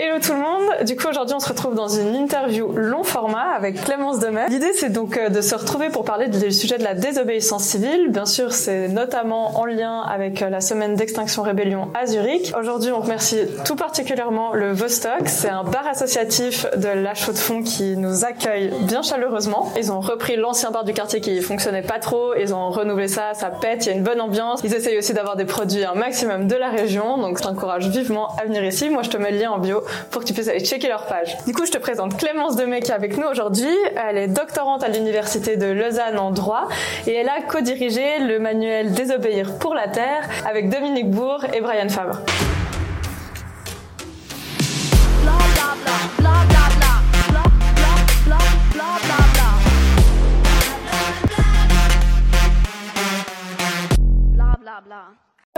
[0.00, 0.86] Hello tout le monde.
[0.86, 4.46] Du coup, aujourd'hui, on se retrouve dans une interview long format avec Clémence Demet.
[4.48, 8.06] L'idée, c'est donc euh, de se retrouver pour parler du sujet de la désobéissance civile.
[8.08, 12.52] Bien sûr, c'est notamment en lien avec euh, la semaine d'extinction rébellion à Zurich.
[12.56, 15.22] Aujourd'hui, on remercie tout particulièrement le Vostok.
[15.26, 19.72] C'est un bar associatif de la Chaux-de-Fonds qui nous accueille bien chaleureusement.
[19.76, 22.36] Ils ont repris l'ancien bar du quartier qui fonctionnait pas trop.
[22.36, 24.60] Ils ont renouvelé ça, ça pète, il y a une bonne ambiance.
[24.62, 27.18] Ils essayent aussi d'avoir des produits un maximum de la région.
[27.18, 28.90] Donc, je t'encourage vivement à venir ici.
[28.90, 31.06] Moi, je te mets le lien en bio pour que tu puisses aller checker leur
[31.06, 31.36] page.
[31.46, 33.74] Du coup, je te présente Clémence Demey qui est avec nous aujourd'hui.
[34.08, 36.68] Elle est doctorante à l'université de Lausanne en droit
[37.06, 41.88] et elle a co-dirigé le manuel Désobéir pour la Terre avec Dominique Bourg et Brian
[41.88, 42.22] Fabre.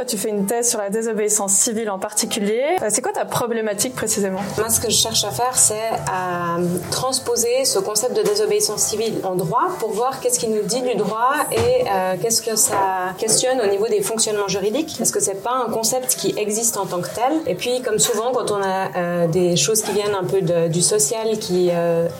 [0.06, 2.64] Tu fais une thèse sur la désobéissance civile en particulier.
[2.82, 4.40] Euh, c'est quoi ta problématique précisément?
[4.56, 5.74] Moi, ce que je cherche à faire, c'est
[6.10, 6.56] à
[6.90, 10.94] transposer ce concept de désobéissance civile en droit pour voir qu'est-ce qu'il nous dit du
[10.94, 14.94] droit et euh, qu'est-ce que ça questionne au niveau des fonctionnements juridiques.
[14.96, 17.32] Parce que c'est pas un concept qui existe en tant que tel?
[17.46, 20.80] Et puis, comme souvent, quand on a euh, des choses qui viennent un peu du
[20.80, 21.70] social, qui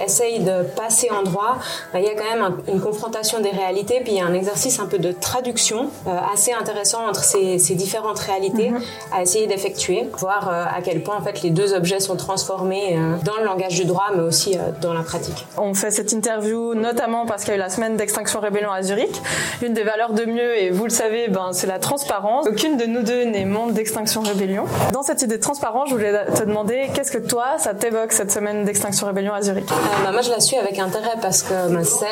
[0.05, 1.57] essayent de passer en droit,
[1.93, 4.01] bah, il y a quand même une confrontation des réalités.
[4.03, 5.89] Puis il y a un exercice un peu de traduction
[6.33, 8.81] assez intéressant entre ces différentes réalités mhm.
[9.13, 12.97] à essayer d'effectuer, voir euh, à quel point en fait les deux objets sont transformés
[12.97, 15.47] euh, dans le langage du droit, mais aussi euh, dans la pratique.
[15.57, 18.83] On fait cette interview notamment parce qu'il y a eu la semaine d'extinction rébellion à
[18.83, 19.21] Zurich.
[19.63, 22.47] Une des valeurs de mieux, et vous le savez, ben, c'est la transparence.
[22.47, 24.65] Aucune de nous deux n'est membre d'extinction rébellion.
[24.93, 28.33] Dans cette idée de transparence, je voulais te demander qu'est-ce que toi, ça t'évoque cette
[28.33, 29.67] semaine d'extinction rébellion à Zurich?
[30.05, 32.07] Bah, Moi, je la suis avec intérêt parce que bah, c'est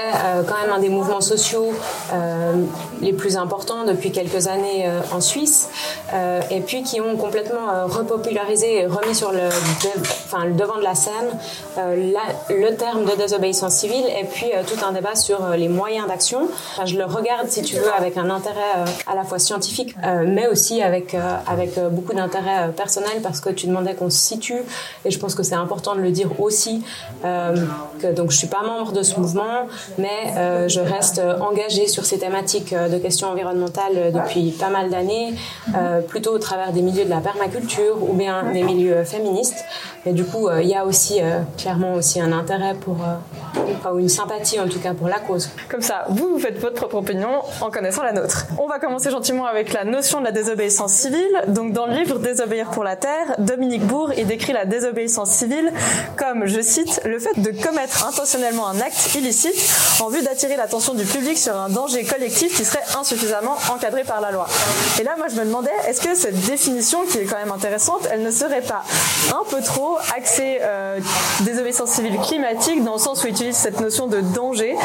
[0.47, 1.72] quand même un des mouvements sociaux
[3.00, 5.48] les plus importants depuis quelques années en Suisse
[6.13, 9.49] euh, et puis qui ont complètement euh, repopularisé et remis sur le,
[10.57, 11.13] devant de la scène
[11.77, 12.13] euh,
[12.49, 16.49] le terme de désobéissance civile et puis tout un débat sur les moyens d'action.
[16.85, 18.56] je le regarde, si tu veux, avec un intérêt
[19.06, 19.95] à la fois scientifique,
[20.27, 24.62] mais aussi avec, avec beaucoup d'intérêt personnel parce que tu demandais qu'on se situe
[25.05, 26.83] et je pense que c'est important de le dire aussi.
[27.22, 29.67] que, donc je suis pas membre de ce mouvement,
[29.99, 35.34] mais je reste engagée sur ces thématiques de questions environnementales depuis pas mal d'années
[35.75, 39.65] euh, plutôt au travers des milieux de la permaculture ou bien des milieux féministes.
[40.06, 42.99] Et du coup, euh, il y a aussi euh, clairement aussi un intérêt pour,
[43.93, 45.51] ou une sympathie en tout cas pour la cause.
[45.69, 48.47] Comme ça, vous, vous faites votre propre opinion en connaissant la nôtre.
[48.59, 51.43] On va commencer gentiment avec la notion de la désobéissance civile.
[51.49, 55.73] Donc dans le livre Désobéir pour la Terre, Dominique Bourg y décrit la désobéissance civile
[56.17, 59.57] comme, je cite, le fait de commettre intentionnellement un acte illicite
[60.01, 64.21] en vue d'attirer l'attention du public sur un danger collectif qui serait insuffisamment encadré par
[64.21, 64.47] la loi.
[65.01, 68.09] Et là, moi, je me demandais, est-ce que cette définition, qui est quand même intéressante,
[68.11, 68.83] elle ne serait pas
[69.33, 70.99] un peu trop axée euh,
[71.41, 74.76] désobéissance civile climatique, dans le sens où il cette notion de danger,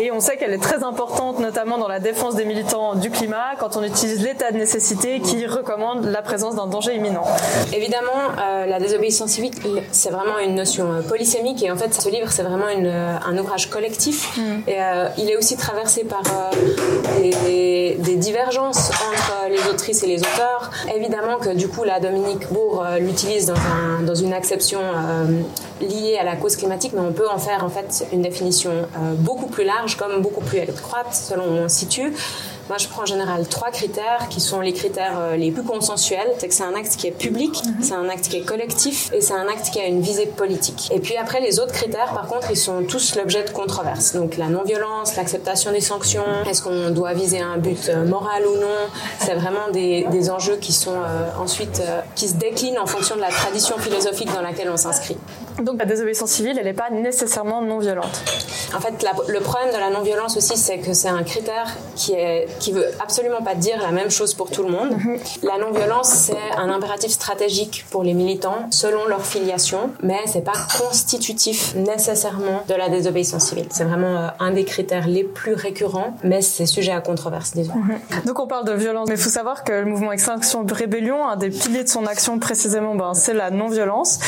[0.00, 3.54] et on sait qu'elle est très importante, notamment dans la défense des militants du climat,
[3.58, 7.24] quand on utilise l'état de nécessité qui recommande la présence d'un danger imminent.
[7.72, 8.10] Évidemment,
[8.40, 9.52] euh, la désobéissance civile,
[9.90, 13.38] c'est vraiment une notion euh, polysémique, et en fait, ce livre, c'est vraiment une, un
[13.38, 14.68] ouvrage collectif, mm.
[14.68, 14.78] et
[15.18, 16.22] il est aussi traversé par
[17.18, 20.70] des, des divergences entre les autrices et les auteurs.
[20.94, 25.42] Évidemment que du coup, la Dominique Bourg euh, l'utilise dans, un, dans, une acception euh,
[25.82, 29.14] liée à la cause climatique, mais on peut en faire en fait une définition euh,
[29.14, 32.12] beaucoup plus large, comme beaucoup plus étroite selon où on situe.
[32.68, 36.28] Moi, je prends en général trois critères qui sont les critères euh, les plus consensuels.
[36.38, 37.82] C'est que c'est un acte qui est public, mhm.
[37.82, 40.90] c'est un acte qui est collectif et c'est un acte qui a une visée politique.
[40.94, 44.14] Et puis après, les autres critères, par contre, ils sont tous l'objet de controverses.
[44.14, 48.56] Donc la non-violence, l'acceptation des sanctions, est-ce qu'on doit viser un but euh, moral ou
[48.56, 48.88] non?
[49.20, 51.82] C'est vraiment des, des, enjeux qui sont euh, ensuite
[52.14, 55.16] qui se déclinent en fonction de la tradition philosophique dans laquelle on s'inscrit.
[55.62, 58.22] Donc la désobéissance civile, elle n'est pas nécessairement non violente.
[58.74, 62.46] En fait, le problème de la non-violence aussi, c'est que c'est un critère qui est
[62.58, 64.92] qui veut absolument pas dire la même chose pour tout le monde.
[64.92, 65.18] Mhm.
[65.42, 70.52] La non-violence, c'est un impératif stratégique pour les militants selon leur filiation, mais c'est pas
[70.78, 73.66] constitutif nécessairement de la désobéissance civile.
[73.70, 77.74] C'est vraiment euh, un des critères les plus récurrents, mais c'est sujet à controverse, disons.
[77.74, 78.24] Mhm.
[78.26, 81.36] Donc on parle de violence, mais il faut savoir que le mouvement Extinction Rébellion, un
[81.36, 84.18] des piliers de son action précisément, ben, c'est la non-violence.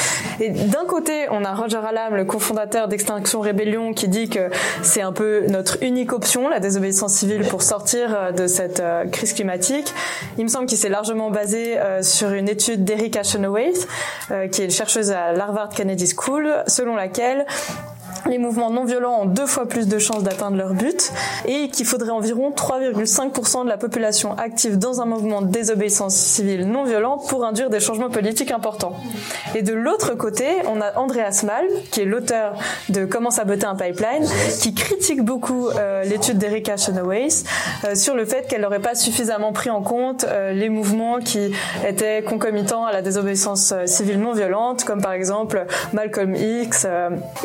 [0.40, 4.33] Et d'un côté, on a Roger Alam, le cofondateur d'Extinction Rébellion, qui dit que
[4.82, 9.06] c'est un peu notre unique option, la désobéissance civile, pour sortir euh, de cette euh,
[9.06, 9.92] crise climatique.
[10.38, 13.88] Il me semble qu'il s'est largement basé euh, sur une étude d'Erika Chenoweth,
[14.50, 17.46] qui est chercheuse à l'Harvard Kennedy School, selon laquelle
[18.28, 21.12] les mouvements non violents ont deux fois plus de chances d'atteindre leur but
[21.46, 26.66] et qu'il faudrait environ 3,5% de la population active dans un mouvement de désobéissance civile
[26.68, 28.96] non violent pour induire des changements politiques importants.
[29.54, 32.54] Et de l'autre côté, on a Andreas Malm, qui est l'auteur
[32.88, 34.26] de Comment saboter un pipeline,
[34.60, 37.44] qui critique beaucoup euh, l'étude d'Erika Chenoweth
[37.84, 41.52] euh, sur le fait qu'elle n'aurait pas suffisamment pris en compte euh, les mouvements qui
[41.86, 46.86] étaient concomitants à la désobéissance civile non violente, comme par exemple Malcolm X,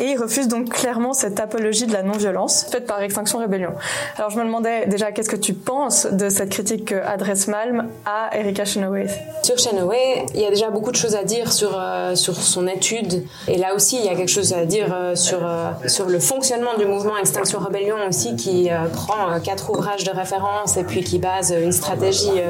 [0.00, 3.72] et il refuse donc clairement cette apologie de la non-violence faite par Extinction Rébellion.
[4.16, 7.88] Alors je me demandais déjà qu'est-ce que tu penses de cette critique que adresse Malm
[8.06, 9.10] à Erika Chenoweth
[9.42, 12.66] Sur Chenoweth, il y a déjà beaucoup de choses à dire sur, euh, sur son
[12.66, 13.24] étude.
[13.48, 16.20] Et là aussi, il y a quelque chose à dire euh, sur, euh, sur le
[16.20, 21.18] fonctionnement du mouvement Extinction Rébellion aussi, qui prend quatre ouvrages de référence et puis qui
[21.18, 22.40] base une stratégie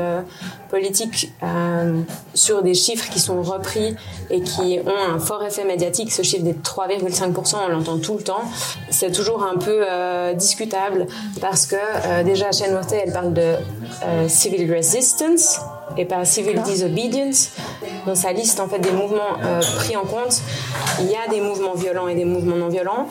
[0.71, 2.01] politique euh,
[2.33, 3.97] sur des chiffres qui sont repris
[4.31, 6.13] et qui ont un fort effet médiatique.
[6.13, 8.45] Ce chiffre des 3,5%, on l'entend tout le temps.
[8.91, 11.07] C'est toujours un peu euh, discutable
[11.41, 13.57] parce que euh, déjà, Shane elle parle de
[14.05, 15.61] euh, civil resistance
[15.97, 17.51] et pas civil disobedience.
[18.07, 20.41] Dans sa liste en fait des mouvements euh, pris en compte,
[21.01, 23.09] il y a des mouvements violents et des mouvements non violents.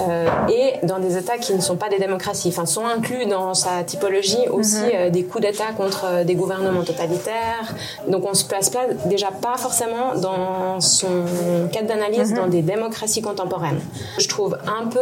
[0.00, 2.48] Euh, et dans des États qui ne sont pas des démocraties.
[2.48, 4.90] Enfin, sont inclus dans sa typologie aussi mhm.
[4.94, 7.74] euh, des coups d'État contre euh, des gouvernements totalitaires.
[8.08, 11.24] Donc, on se place pas, déjà pas forcément dans son
[11.72, 12.36] cadre d'analyse mhm.
[12.36, 13.80] dans des démocraties contemporaines.
[14.18, 15.00] Je trouve un peu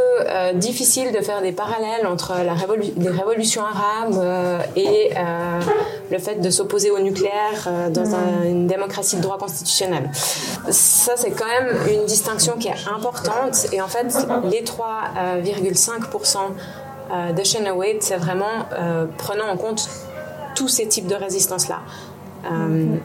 [0.54, 4.22] difficile de faire des parallèles entre la révolu les révolutions arabes
[4.76, 5.10] et
[6.10, 8.46] le fait de s'opposer au nucléaire dans mhm.
[8.46, 10.10] une démocratie de droit constitutionnel.
[10.70, 13.66] Ça, c'est quand même une distinction qui est importante.
[13.72, 16.36] Et en fait, les 3,5%
[17.10, 19.88] euh, de Shanaway, c'est vraiment euh, prenant en compte
[20.54, 21.80] tous ces types de résistance-là.
[22.50, 22.96] Euh,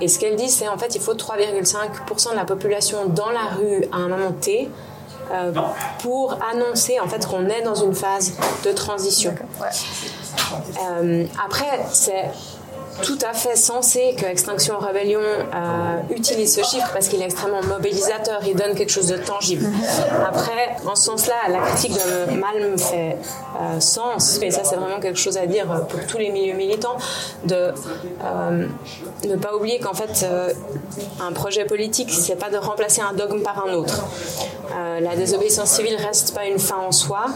[0.00, 3.44] et ce qu'elle dit, c'est en fait, il faut 3,5% de la population dans la
[3.56, 4.68] rue à un moment T
[6.00, 9.34] pour annoncer en fait qu'on est dans une phase de transition.
[11.42, 12.30] après, c'est
[13.02, 17.62] tout à fait sensé que Extinction Rebellion euh, utilise ce chiffre parce qu'il est extrêmement
[17.62, 19.66] mobilisateur, il donne quelque chose de tangible.
[20.26, 23.16] Après, en ce sens-là, la critique de Malm fait
[23.60, 26.96] euh, sens, et ça c'est vraiment quelque chose à dire pour tous les milieux militants,
[27.44, 27.72] de
[28.24, 28.66] euh,
[29.24, 30.26] ne pas oublier qu'en fait,
[31.20, 34.04] un projet politique, c'est pas de remplacer un dogme par un autre.
[35.00, 37.26] la désobéissance civile reste pas une fin en soi,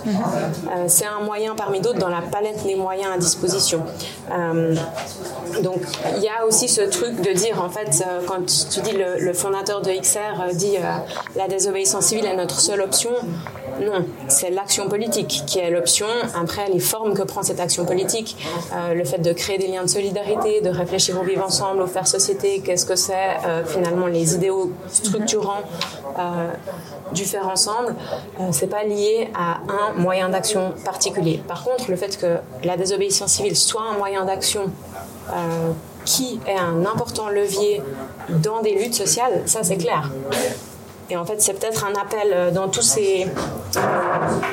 [0.87, 3.85] c'est un moyen parmi d'autres dans la palette des moyens à disposition.
[5.63, 5.81] Donc
[6.17, 9.33] il y a aussi ce truc de dire en fait euh, quand tu dis le,
[9.33, 10.81] fondateur de XR euh, dit euh,
[11.37, 13.11] la désobéissance civile est notre seule option.
[13.81, 16.07] Non, c'est l'action politique qui est l'option.
[16.35, 18.37] Après, les formes que prend cette action politique,
[18.93, 22.09] le fait de créer des liens de solidarité, de réfléchir au vivre ensemble, au faire
[22.09, 23.37] société, qu'est-ce que c'est
[23.67, 25.63] finalement les idéaux structurants
[27.13, 27.95] du faire ensemble,
[28.51, 31.41] c'est pas lié à un moyen d'action particulier.
[31.47, 34.98] Par contre, le fait que la désobéissance civile soit un moyen d'action euh,
[36.05, 37.83] qui est un important levier
[38.29, 40.11] dans des luttes sociales, ça c'est clair.
[41.11, 42.51] Et en fait, c'est peut-être un appel euh,
[42.83, 43.27] ces,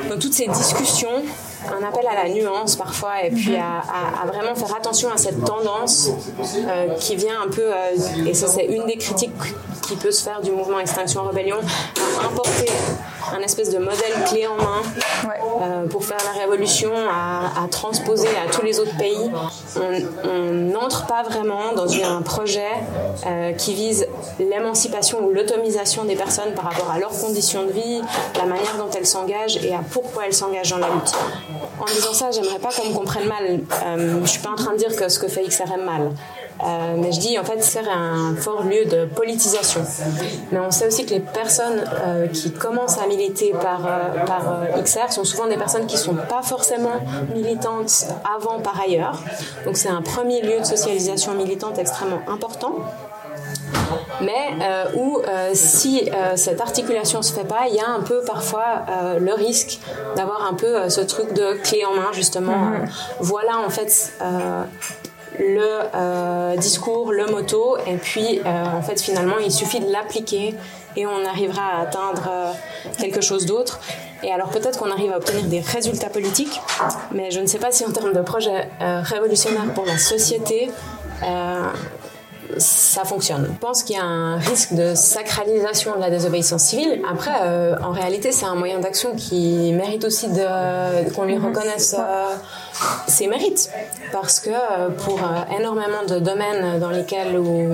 [0.09, 1.23] dans toutes ces discussions,
[1.73, 6.09] un appel à la nuance parfois, et puis à, vraiment faire attention à cette tendance
[6.39, 7.71] euh, qui vient un peu,
[8.25, 9.31] et ça c'est une des critiques
[9.87, 11.57] qui peut se faire du mouvement Extinction Rebellion,
[12.21, 12.71] à importer
[13.33, 14.81] un espèce de modèle clé en main
[15.61, 19.31] euh, pour faire la révolution, à, transposer à tous les autres pays.
[20.23, 22.69] On n'entre pas vraiment dans un projet
[23.25, 24.07] euh, qui vise
[24.39, 28.01] l'émancipation ou l'automisation des personnes par rapport à leurs conditions de vie,
[28.37, 31.13] la manière dont elles s'engagent et à pourquoi elles s'engagent dans la lutte.
[31.79, 33.59] En disant ça, j'aimerais pas qu'on me comprenne mal.
[33.85, 36.11] Euh, je suis pas en train de dire que ce que fait XRM mal.
[36.63, 39.81] Euh, mais je dis en fait c'est un fort lieu de politisation.
[40.53, 43.81] Mais on sait aussi que les personnes euh, qui commencent à militer par,
[44.25, 47.01] par XR sont souvent des personnes qui sont pas forcément
[47.33, 48.05] militantes
[48.37, 49.21] avant par ailleurs.
[49.65, 52.75] Donc c'est un premier lieu de socialisation militante extrêmement important
[54.21, 54.49] mais
[54.95, 55.21] où
[55.53, 58.85] si cette articulation se fait pas, il y a un peu parfois
[59.19, 59.79] le risque
[60.15, 62.53] d'avoir un peu ce truc de clé en main justement.
[62.53, 62.89] Mm-hmm.
[63.19, 64.13] voilà en fait
[65.39, 70.55] le euh, discours, le moto, et puis euh, en fait finalement il suffit de l'appliquer
[70.95, 72.51] et on arrivera à atteindre euh,
[72.97, 73.79] quelque chose d'autre.
[74.23, 76.61] Et alors peut-être qu'on arrive à obtenir des résultats politiques,
[77.11, 80.71] mais je ne sais pas si en termes de projet révolutionnaire pour la société,
[82.57, 83.47] ça fonctionne.
[83.51, 87.01] Je pense qu'il y a un risque de sacralisation de la désobéissance civile.
[87.09, 91.95] Après, euh, en réalité, c'est un moyen d'action qui mérite aussi de, qu'on lui reconnaisse
[91.97, 92.25] euh,
[93.07, 93.69] ses mérites.
[94.11, 95.19] Parce que euh, pour
[95.57, 97.67] énormément de domaines dans lesquels où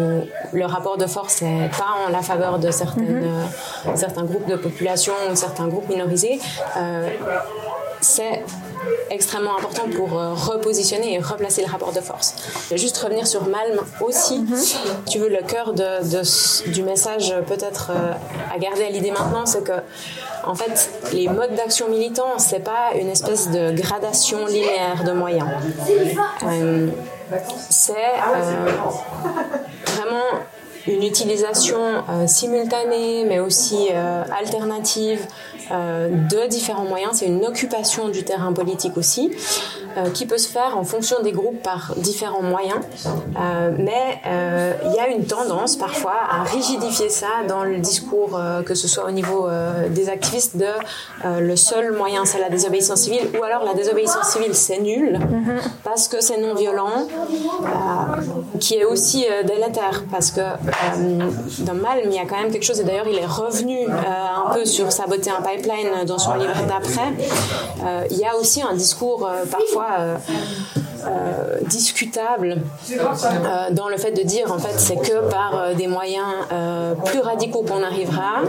[0.54, 3.32] le rapport de force n'est pas en la faveur de certaines,
[3.96, 6.40] certains groupes de population ou certains groupes minorisés,
[8.02, 8.44] c'est
[9.10, 12.36] extrêmement important pour euh, repositionner et replacer le rapport de force.
[12.74, 14.40] Juste revenir sur Malm aussi.
[14.40, 14.58] Mhm.
[15.10, 18.14] Tu veux le cœur de, du message peut-être euh,
[18.54, 19.74] à garder à l'idée maintenant, c'est que
[20.44, 25.48] en fait, les modes d'action militants, c'est pas une espèce de gradation linéaire de moyens.
[26.44, 26.88] Euh,
[27.70, 27.94] c'est
[29.86, 30.24] vraiment
[30.88, 31.78] une utilisation
[32.26, 35.28] simultanée, mais aussi alternative
[35.72, 37.14] euh, de différents moyens.
[37.16, 39.32] C'est une occupation du terrain politique aussi,
[39.98, 42.80] euh, qui peut se faire en fonction des groupes par différents moyens.
[43.40, 44.20] Euh, mais
[44.86, 49.06] il y a une tendance parfois à rigidifier ça dans le discours, que ce soit
[49.06, 49.48] au niveau
[49.90, 50.66] des activistes, de
[51.40, 55.20] le seul moyen c'est la désobéissance civile, ou alors la désobéissance civile c'est nul,
[55.84, 57.08] parce que c'est non violent,
[58.60, 60.42] qui est aussi délétère, parce que
[61.60, 64.54] dans Malm, il y a quand même quelque chose, et d'ailleurs il est revenu un
[64.54, 65.42] peu sur saboter un
[66.06, 67.14] dans son livre d'après,
[67.84, 70.18] euh, il y a aussi un discours euh, parfois
[71.06, 72.58] euh, discutable
[73.72, 76.26] dans le fait de dire en fait c'est que par des moyens
[77.06, 78.42] plus radicaux qu'on arrivera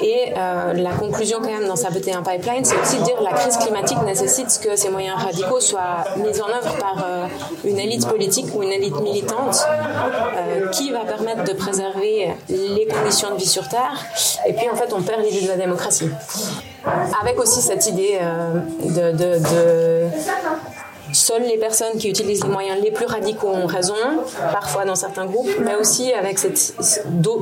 [0.00, 3.56] et la conclusion quand même dans saboter un pipeline c'est aussi de dire la crise
[3.58, 7.04] climatique nécessite que ces moyens radicaux soient mis en œuvre par
[7.64, 9.66] une élite politique ou une élite militante
[10.72, 14.04] qui va permettre de préserver les conditions de vie sur Terre
[14.46, 16.10] et puis en fait on perd l'idée de la démocratie.
[17.20, 18.60] Avec aussi cette idée euh,
[19.12, 20.06] de
[21.12, 23.94] Seules les personnes qui utilisent les moyens les plus radicaux ont raison,
[24.52, 26.74] parfois dans certains groupes, mais aussi avec cette,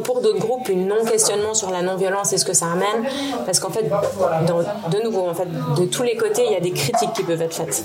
[0.04, 3.10] pour d'autres groupes, une non-questionnement sur la non-violence et ce que ça amène.
[3.46, 5.48] Parce qu'en fait, de nouveau, en fait,
[5.78, 7.84] de tous les côtés, il y a des critiques qui peuvent être faites.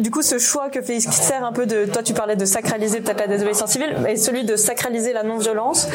[0.00, 3.00] Du coup, ce choix que fait sert un peu de, toi, tu parlais de sacraliser
[3.00, 5.88] peut-être la désobéissance civile, et celui de sacraliser la non-violence.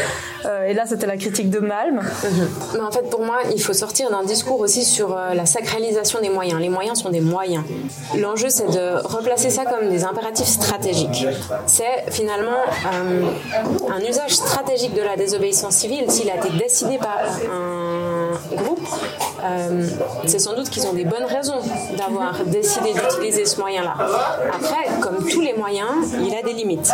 [0.45, 1.95] Euh, et là, c'était la critique de Malm.
[1.95, 2.49] Mhm.
[2.75, 6.21] Mais en fait, pour moi, il faut sortir d'un discours aussi sur euh, la sacralisation
[6.21, 6.59] des moyens.
[6.59, 7.63] Les moyens sont des moyens.
[8.17, 11.25] L'enjeu, c'est de replacer ça comme des impératifs stratégiques.
[11.65, 12.61] C'est finalement
[12.93, 13.21] euh,
[13.89, 17.19] un usage stratégique de la désobéissance civile s'il a été décidé par
[17.51, 17.78] un
[18.63, 18.81] groupe.
[19.43, 19.87] Euh,
[20.25, 21.61] c'est sans doute qu'ils ont des bonnes raisons
[21.97, 23.95] d'avoir décidé d'utiliser ce moyen-là.
[24.53, 25.89] Après, comme tous les moyens,
[26.21, 26.91] il a des limites.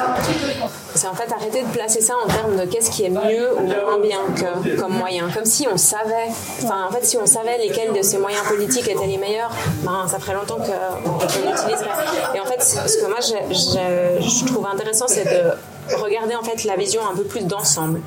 [0.93, 3.62] C'est en fait arrêter de placer ça en termes de qu'est-ce qui est mieux ou
[3.62, 5.29] moins bien que, comme moyen.
[5.34, 6.29] Comme si on savait,
[6.63, 9.51] enfin en fait si on savait lesquels de ces moyens politiques étaient les meilleurs,
[9.84, 11.89] ben, ça ferait longtemps qu'on utiliserait.
[12.36, 15.51] Et en fait, ce que moi je trouve intéressant, c'est de
[15.93, 18.01] regarder en fait la vision un peu plus d'ensemble.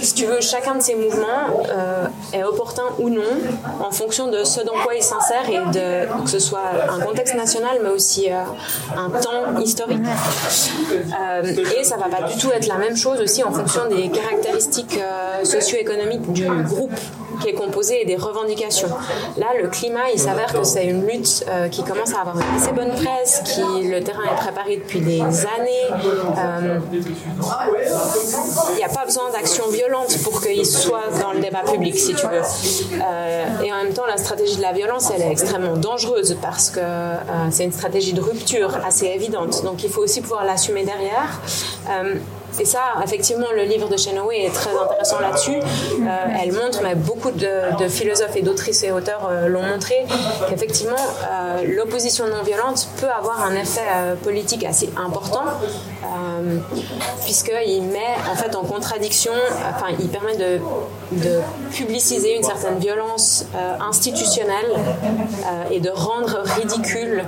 [0.00, 3.22] Si tu veux, chacun de ces mouvements euh, est opportun ou non
[3.80, 7.34] en fonction de ce dans quoi il s'insère et de que ce soit un contexte
[7.34, 8.42] national mais aussi euh,
[8.96, 10.02] un temps historique.
[11.20, 11.42] Euh,
[11.78, 14.98] et ça va pas du tout être la même chose aussi en fonction des caractéristiques
[15.44, 16.92] socio-économiques du groupe
[17.40, 18.88] qui est composé des revendications.
[19.36, 22.60] Là, le climat, il s'avère que c'est une lutte euh, qui commence à avoir une
[22.60, 25.88] assez bonne presse, qui le terrain est préparé depuis des années.
[26.38, 26.78] Euh,
[28.70, 32.14] il n'y a pas besoin d'action violente pour qu'il soit dans le débat public, si
[32.14, 32.42] tu veux.
[33.02, 36.70] Euh, et en même temps, la stratégie de la violence, elle est extrêmement dangereuse parce
[36.70, 36.80] que
[37.50, 39.62] c'est une stratégie de rupture assez évidente.
[39.64, 41.40] Donc, il faut aussi pouvoir l'assumer derrière.
[42.60, 45.56] Et ça, effectivement, le livre de Chenoweth est très intéressant là-dessus.
[45.56, 50.06] Euh, elle montre, mais beaucoup de, philosophes et d'autrices et auteurs euh, l'ont montré,
[50.48, 53.80] qu'effectivement, euh, l'opposition non violente peut avoir un effet
[54.22, 55.44] politique assez important,
[57.24, 59.32] puisqu'il met en fait en contradiction,
[59.74, 60.60] enfin, il permet de,
[61.20, 61.40] de
[61.72, 63.46] publiciser une certaine violence
[63.80, 64.74] institutionnelle
[65.70, 67.24] et de rendre ridicule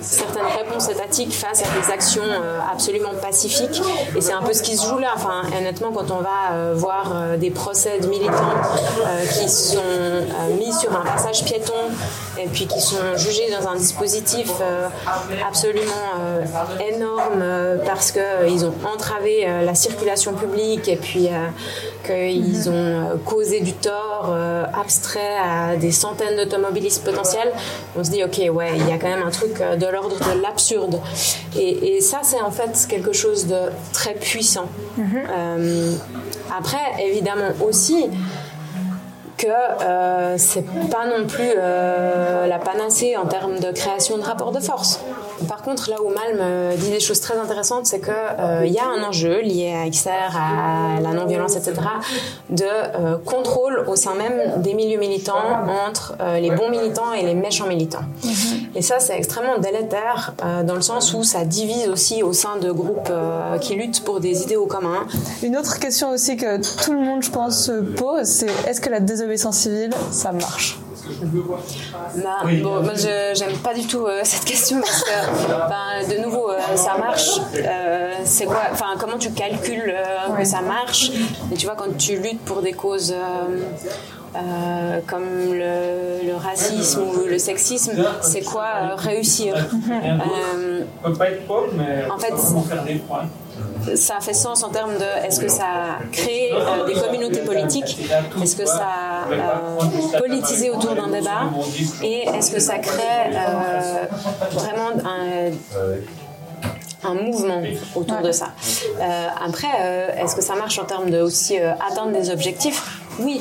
[0.00, 2.22] certaines réponses étatiques face à des actions
[2.70, 3.82] absolument pacifiques
[4.16, 5.12] et c'est un peu ce qui se joue là.
[5.14, 9.78] Enfin, honnêtement, quand on va euh, voir euh, des procès de militants euh, qui sont
[10.58, 11.72] mis sur un passage piéton
[12.38, 14.50] et puis qui sont jugés dans un dispositif
[15.46, 15.82] absolument
[16.80, 17.44] énorme
[17.84, 21.28] parce qu'ils ont entravé la circulation publique et puis
[22.04, 24.34] qu'ils ont causé du tort
[24.74, 27.52] abstrait à des centaines d'automobilistes potentiels,
[27.96, 30.42] on se dit ok ouais il y a quand même un truc de l'ordre de
[30.42, 31.00] l'absurde
[31.56, 34.68] et, et, ça c'est en fait quelque chose de très puissant.
[34.98, 35.92] Euh,
[36.56, 38.06] après, évidemment aussi
[39.36, 44.52] que euh, c'est pas non plus euh, la panacée en termes de création de rapports
[44.52, 45.00] de force.
[45.48, 48.12] Par contre, là où Malm dit des choses très intéressantes, c'est qu'il
[48.64, 51.74] il y a un enjeu lié à XR, à la non-violence, etc.,
[52.50, 55.34] de contrôle au sein même des milieux militants
[55.86, 58.04] entre les bons militants et les méchants militants.
[58.24, 58.32] Mhm.
[58.74, 60.34] Et ça, c'est extrêmement délétère
[60.64, 63.12] dans le sens où ça divise aussi au sein de groupes
[63.60, 65.06] qui luttent pour des idéaux communs.
[65.42, 68.90] Une autre question aussi que tout le monde, je pense, se pose, c'est est-ce que
[68.90, 70.78] la désobéissance civile, ça marche?
[72.22, 76.50] Bah, bon, moi, je j'aime pas du tout euh, cette question parce que, de nouveau,
[76.50, 77.40] euh, ça marche.
[77.56, 79.94] Euh, c'est quoi Enfin, comment tu calcules
[80.36, 81.10] que ça marche?
[81.52, 83.14] Et tu vois, quand tu luttes pour des causes
[85.06, 89.54] comme le, racisme ou le sexisme, c'est quoi réussir?
[91.04, 92.32] On peut pas être pauvre, mais en fait,
[93.94, 97.98] ça fait sens en termes de est-ce que ça crée euh, des communautés politiques,
[98.42, 101.50] est-ce que ça euh, politisé autour d'un débat
[102.02, 104.04] et est-ce que ça crée euh,
[104.52, 105.50] vraiment un,
[107.08, 107.62] un mouvement
[107.94, 108.52] autour de ça.
[109.44, 113.00] après, est-ce que ça marche en termes de aussi atteindre des objectifs?
[113.18, 113.40] Oui,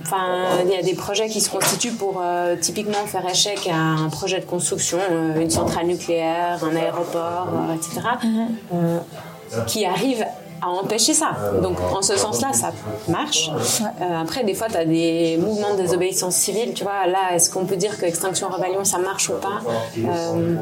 [0.00, 2.22] Enfin, il y a des projets qui se constituent pour
[2.62, 4.98] typiquement faire échec à un projet de construction,
[5.36, 8.00] une centrale nucléaire, un aéroport, etc
[9.66, 10.24] qui arrive
[10.60, 11.36] à empêcher ça.
[11.62, 12.72] Donc en ce sens-là, ça
[13.08, 13.50] marche.
[14.00, 16.72] Euh, après, des fois, tu as des mouvements de désobéissance civile.
[16.74, 19.60] Tu vois, là, est-ce qu'on peut dire que Extinction Rebellion, ça marche ou pas?
[19.98, 20.56] Euh,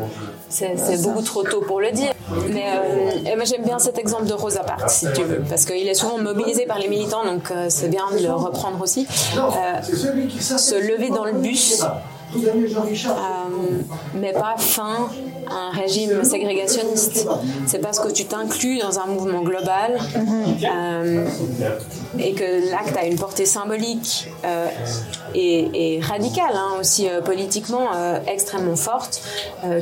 [0.48, 2.12] C'est beaucoup trop tôt pour le dire.
[2.50, 5.94] Mais euh, j'aime bien cet exemple de Rosa Parks, si tu veux, parce qu'il est
[5.94, 9.06] souvent mobilisé par les militants, donc c'est bien de le reprendre aussi.
[10.58, 11.84] se lever dans le bus
[12.44, 13.82] euh,
[14.14, 15.08] mais pas fin
[15.48, 17.28] à un régime ségrégationniste.
[17.66, 19.98] C'est parce que tu t'inclus dans un mouvement global
[20.64, 21.26] euh,
[22.18, 24.66] et que l'acte a une portée symbolique euh,
[25.34, 27.88] et, radicale hein, aussi politiquement
[28.26, 29.22] extrêmement forte,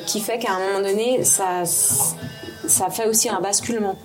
[0.06, 3.96] qui fait qu'à un moment donné, ça, ça fait aussi un basculement.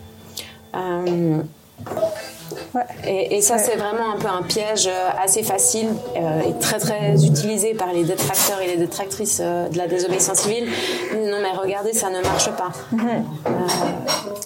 [3.08, 7.26] Et, ça, c'est vraiment un peu un piège euh, assez facile euh, et très très
[7.26, 10.68] utilisé par les détracteurs et les détractrices euh, de la désobéissance civile.
[11.14, 12.72] Non, mais regardez, ça ne marche pas.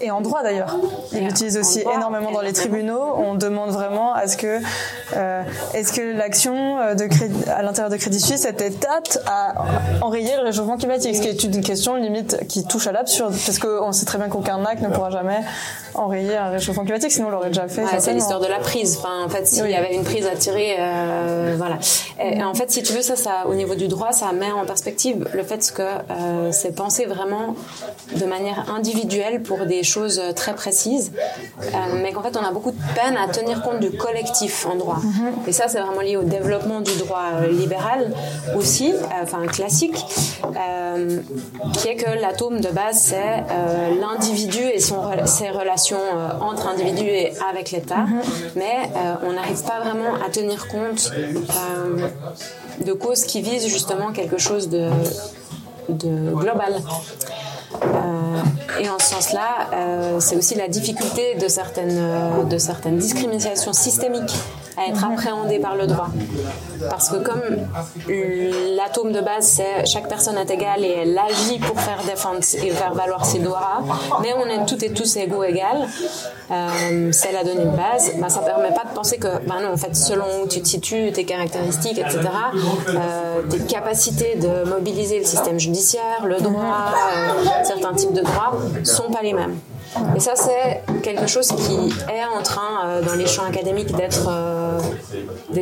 [0.01, 0.77] Et en droit d'ailleurs.
[1.13, 3.15] Ils l'utilisent aussi énormément dans les tribunaux.
[3.17, 4.60] On demande vraiment à ce que,
[5.74, 7.07] est-ce que l'action de
[7.51, 9.53] à l'intérieur de Crédit Suisse était apte à
[10.01, 13.60] enrayer le réchauffement climatique, ce qui est une question limite qui touche à l'absurde, parce
[13.60, 15.41] qu'on sait très bien qu'aucun acte ne pourra jamais
[15.95, 17.83] enrayer un réchauffement climatique, sinon on l'aurait déjà fait.
[18.00, 18.97] C'est l'histoire de la prise.
[19.00, 21.77] Enfin, en fait, s'il y avait une prise à tirer, euh, voilà.
[22.21, 24.65] Et, en fait, si tu veux, ça, ça, au niveau du droit, ça met en
[24.65, 27.56] perspective le fait que euh, c'est pensé vraiment
[28.15, 31.12] de manière individuelle pour des choses très précises,
[31.62, 34.75] euh, mais qu'en fait, on a beaucoup de peine à tenir compte du collectif en
[34.75, 34.97] droit.
[34.97, 35.49] Mm-hmm.
[35.49, 38.12] Et ça, c'est vraiment lié au développement du droit libéral
[38.58, 39.95] aussi, enfin classique,
[41.73, 43.43] qui est que l'atome de base, c'est
[43.99, 45.97] l'individu et son, ses relations
[46.41, 48.22] entre individus et avec mhm.
[48.56, 52.08] mais euh, on n'arrive pas vraiment à tenir compte euh,
[52.86, 54.89] de causes qui visent justement quelque chose de,
[55.89, 56.82] de global.
[58.80, 64.36] et en ce sens-là, c'est aussi la difficulté de certaines, de certaines discriminations systémiques
[64.77, 66.09] à être appréhendé par le droit.
[66.89, 67.41] Parce que comme
[68.75, 72.69] l'atome de base, c'est chaque personne est égale et elle agit pour faire défendre et
[72.71, 73.81] faire valoir ses droits,
[74.21, 75.88] mais on est toutes et tous égaux égales,
[76.51, 79.73] euh, c'est la donnée de base, bah, ça permet pas de penser que, bah non,
[79.73, 82.19] en fait, selon où tu te situes, tes caractéristiques, etc.,
[82.89, 88.53] euh, tes capacités de mobiliser le système judiciaire, le droit, euh, certains types de droits,
[88.83, 89.57] sont pas les mêmes.
[90.15, 94.27] Et ça, c'est quelque chose qui est en train, euh, dans les champs académiques, d'être
[94.29, 94.79] euh,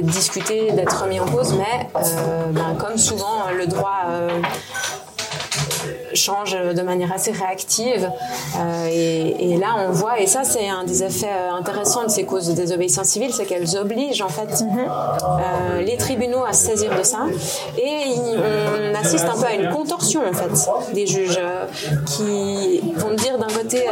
[0.02, 4.04] discuté, d'être mis en cause, mais euh, ben, comme souvent, le droit
[6.14, 8.10] change de manière assez réactive.
[8.58, 8.88] Euh,
[9.40, 12.48] et, là, on voit, et ça, c'est un des effets euh, intéressants de ces causes
[12.48, 17.04] de désobéissance civile, c'est qu'elles obligent en fait euh, les tribunaux à se saisir de
[17.04, 17.20] ça.
[17.78, 21.40] Et on assiste un peu à une contorsion en fait des juges
[22.06, 23.86] qui vont dire d'un côté,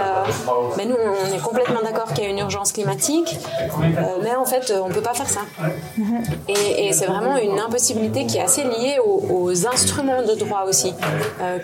[0.77, 3.37] mais nous, on est complètement d'accord qu'il y a une urgence climatique,
[4.23, 5.41] mais en fait, on peut pas faire ça.
[6.47, 10.93] Et, c'est vraiment une impossibilité qui est assez liée aux, aux instruments de droit aussi,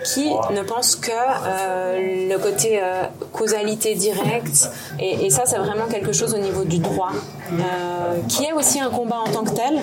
[0.04, 6.12] qui ne pense que euh, le côté euh, causalité directe, et, ça c'est vraiment quelque
[6.12, 7.12] chose au niveau du droit,
[7.52, 9.80] euh, qui est aussi un combat en tant que tel,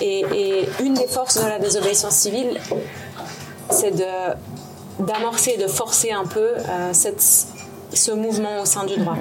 [0.00, 2.58] et, une des forces de la désobéissance civile,
[3.70, 3.94] c'est
[4.98, 6.50] d'amorcer, de forcer un peu
[6.92, 7.22] cette,
[7.92, 9.16] ce mouvement au sein du droit.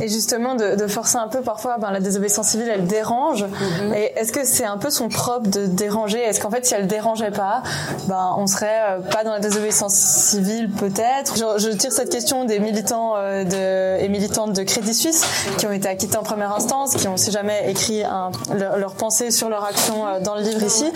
[0.00, 3.44] Et justement, de, de, forcer un peu parfois, ben, la désobéissance civile, elle dérange.
[3.44, 3.94] Mhm.
[3.94, 6.20] Et est-ce que c'est un peu son propre de déranger?
[6.20, 7.62] Est-ce qu'en fait, si elle dérangeait pas,
[8.08, 11.36] ben, on serait euh, pas dans la désobéissance civile peut-être?
[11.36, 15.24] Je, je, tire cette question des militants euh, de, et militantes de Crédit Suisse
[15.58, 18.94] qui ont été acquittés en première instance, qui ont si jamais écrit un, leur, leur,
[18.94, 20.86] pensée sur leur action euh, dans le livre ici.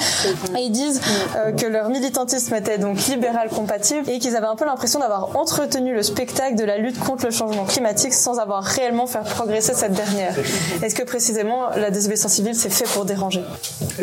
[0.57, 1.01] Et ils disent
[1.57, 5.95] que leur militantisme était donc libéral compatible et qu'ils avaient un peu l'impression d'avoir entretenu
[5.95, 9.93] le spectacle de la lutte contre le changement climatique sans avoir réellement faire progresser cette
[9.93, 10.35] dernière.
[10.83, 13.43] Est-ce que précisément la désobéissance civile c'est fait pour déranger?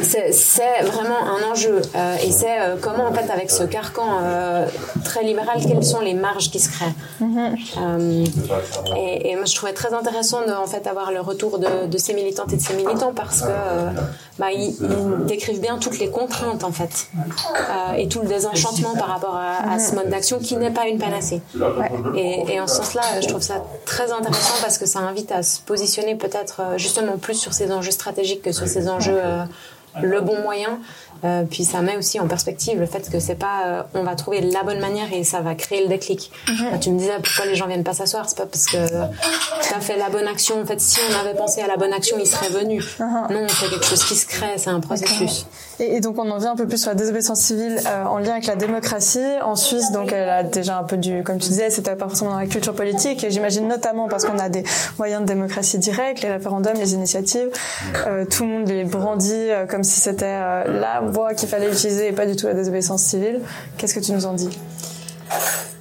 [0.02, 4.66] C'est vraiment un enjeu euh, et c'est euh, comment en fait avec ce carcan euh,
[5.04, 6.94] très libéral quelles sont les marges qui se créent?
[7.22, 8.28] Mm-hmm.
[8.98, 12.54] Et, moi je trouvais très intéressant de en fait avoir le retour de, ces militantes
[12.54, 13.48] et de ces militants parce que
[14.40, 14.76] bah, ils,
[15.26, 17.10] décrivent bien toutes les contraintes en fait
[17.98, 21.42] et tout le désenchantement par rapport à, ce mode d'action qui n'est pas une panacée.
[22.16, 25.44] Et, et en ce sens-là, je trouve ça très intéressant parce que ça invite à
[25.44, 29.44] se positionner peut-être euh, justement plus sur ces enjeux stratégiques que sur ces enjeux euh,
[30.02, 30.80] le bon moyen.
[31.24, 34.16] Euh, puis ça met aussi en perspective le fait que c'est pas euh, on va
[34.16, 36.32] trouver la bonne manière et ça va créer le déclic.
[36.50, 36.80] Mhm.
[36.80, 39.80] tu me disais pourquoi les gens viennent pas s'asseoir, c'est pas parce que tu as
[39.80, 40.62] fait la bonne action.
[40.62, 43.00] En fait, si on avait pensé à la bonne action, ils seraient venus.
[43.00, 43.28] Mhm.
[43.32, 45.46] Non, c'est quelque chose qui se crée, c'est un processus.
[45.80, 48.32] Et, donc on en vient un peu plus sur la désobéissance civile euh, en lien
[48.32, 49.20] avec la démocratie.
[49.44, 52.32] En Suisse, donc elle a déjà un peu du, comme tu disais, c'était pas forcément
[52.32, 54.64] dans la culture politique et j'imagine notamment parce qu'on a des
[54.98, 57.50] moyens de démocratie directe, les référendums, les initiatives,
[58.30, 60.36] tout le monde les brandit comme si c'était
[61.36, 63.42] qu'il fallait utiliser et pas du tout la désobéissance civile.
[63.78, 64.50] Qu'est-ce que tu nous en dis?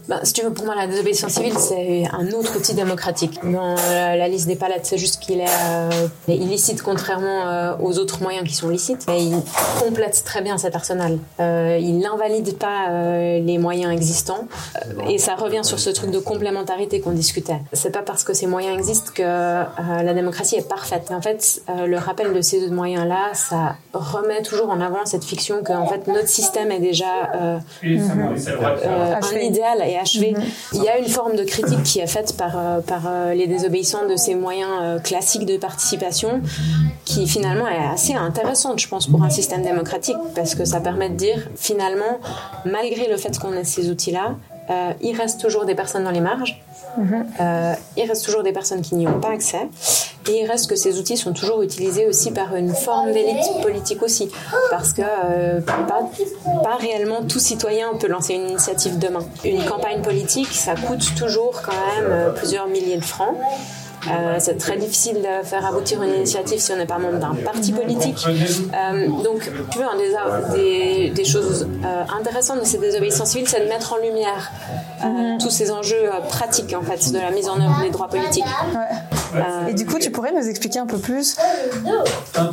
[0.09, 3.40] Ben, si tu veux, pour moi, la désobéissance civile, c'est un autre outil démocratique.
[3.43, 5.90] Dans la, liste des palettes, c'est juste qu'il est, euh,
[6.29, 9.07] illicite contrairement euh, aux autres moyens qui sont licites.
[9.09, 9.37] Et il
[9.81, 11.19] complète très bien cet arsenal.
[11.40, 14.47] Euh, il n'invalide pas euh, les moyens existants.
[15.09, 17.61] et ça revient sur ce truc de complémentarité qu'on discutait.
[17.73, 21.11] C'est pas parce que ces moyens existent que la démocratie est parfaite.
[21.11, 25.62] en fait, le rappel de ces deux moyens-là, ça remet toujours en avant cette fiction
[25.62, 27.61] que en fait notre système est déjà un
[29.40, 30.33] idéal achevé.
[30.33, 30.43] Mhm.
[30.75, 33.47] Il y a une forme de critique qui est faite par, euh, par euh, les
[33.47, 36.41] désobéissants de ces moyens euh, classiques de participation
[37.05, 41.11] qui finalement est assez intéressante, je pense, pour un système démocratique parce que ça permet
[41.11, 42.21] de dire finalement,
[42.65, 44.37] malgré le fait qu'on ait ces outils-là,
[45.03, 46.63] il reste toujours des personnes dans les marges
[47.41, 49.69] euh, il reste toujours des personnes qui n'y ont pas accès.
[50.29, 54.03] Et il reste que ces outils sont toujours utilisés aussi par une forme d'élite politique
[54.03, 54.31] aussi.
[54.71, 56.09] Parce que euh, pas,
[56.63, 59.25] pas réellement tout citoyen peut lancer une initiative demain.
[59.45, 63.35] Une campagne politique, ça coûte toujours quand même euh, plusieurs milliers de francs.
[64.11, 67.35] Euh, c'est très difficile de faire aboutir une initiative si on n'est pas membre d'un
[67.35, 68.27] parti politique.
[68.29, 69.85] Euh, donc, tu veux,
[70.55, 71.67] des, des, choses
[72.15, 74.53] intéressantes de ces désobéissances civiles, c'est de mettre en lumière
[75.03, 75.39] mhm.
[75.39, 78.45] tous ces enjeux pratiques, en fait, de la mise en œuvre des droits politiques.
[79.68, 81.37] Et du coup, tu pourrais nous expliquer un peu plus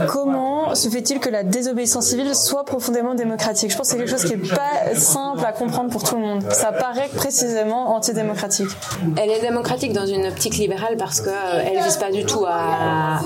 [0.08, 3.72] comment se fait-il que la désobéissance civile soit profondément démocratique?
[3.72, 6.22] Je pense que c'est quelque chose qui n'est pas simple à comprendre pour tout le
[6.22, 6.44] monde.
[6.52, 8.70] Ça paraît précisément antidémocratique.
[9.18, 12.46] Elle est démocratique dans une optique libérale parce que euh, elle vise pas du tout
[12.48, 13.20] à,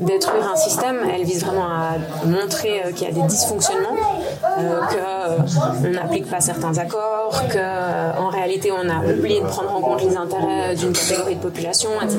[0.00, 4.31] détruire un système, elle vise vraiment à montrer euh, qu'il y a des dysfonctionnements, euh,
[4.56, 10.16] qu'on n'applique pas certains accords, qu'en réalité on a oublié de prendre en compte les
[10.16, 12.18] intérêts d'une catégorie de population, etc.,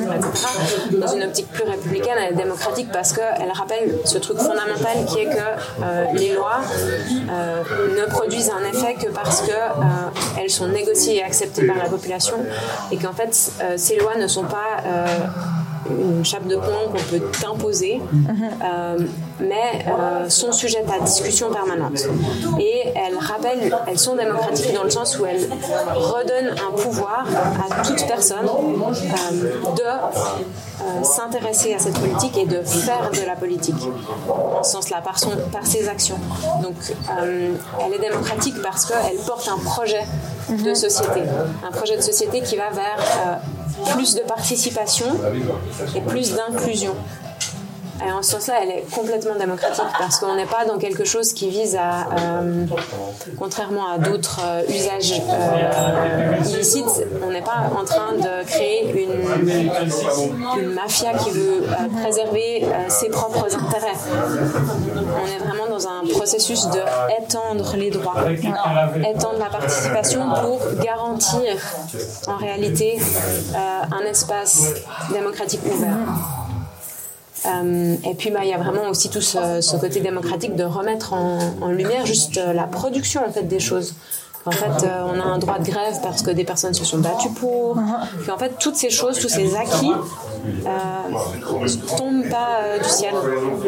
[1.00, 5.26] Dans une optique plus républicaine, est démocratique parce qu'elle rappelle ce truc fondamental qui est
[5.26, 6.62] que les lois
[7.28, 12.38] ne produisent un effet que parce qu'elles sont négociées et acceptées par la population
[12.92, 15.06] et qu'en fait, euh, ces lois ne sont pas euh,
[15.90, 18.02] une chape de plomb qu'on peut imposer,
[18.64, 18.98] euh,
[19.40, 19.86] mais
[20.30, 22.00] sont sujettes à discussion permanente.
[22.60, 25.50] Et elles rappellent, elles sont démocratiques dans le sens où elles
[25.96, 28.48] redonnent un pouvoir à toute personne
[29.76, 33.76] de s'intéresser à cette politique et de faire de la politique,
[34.30, 36.20] en ce sens-là, par, son, par ses actions.
[36.62, 36.76] Donc,
[37.20, 40.04] elle est démocratique parce qu'elle porte un projet
[40.50, 41.22] de société.
[41.64, 45.06] Un projet de société qui va vers euh, plus de participation
[45.96, 46.96] et plus d'inclusion.
[48.06, 51.32] Et en ce sens-là, elle est complètement démocratique parce qu'on n'est pas dans quelque chose
[51.32, 52.66] qui vise à, euh,
[53.38, 60.74] contrairement à d'autres euh, usages euh, illicites, on n'est pas en train de créer une,
[60.74, 61.64] mafia qui veut
[62.02, 63.98] préserver ses propres intérêts.
[65.24, 66.80] On est vraiment dans un processus de
[67.22, 71.56] étendre les droits, étendre la participation pour garantir
[72.28, 73.00] en réalité
[73.56, 74.74] un espace
[75.14, 76.43] démocratique ouvert.
[77.46, 81.14] Euh, et puis, bah, il y a vraiment aussi tout ce, côté démocratique de remettre
[81.14, 83.96] en, lumière juste euh, la production en fait des choses.
[84.44, 87.00] qu'en fait euh, on a un droit de grève parce que des personnes se sont
[87.00, 87.78] battues pour,
[88.28, 93.14] qu'en fait toutes ces choses, tous ces acquis euh, tombent pas du ciel.